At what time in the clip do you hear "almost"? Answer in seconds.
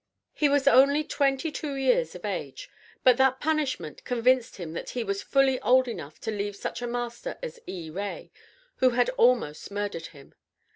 9.09-9.69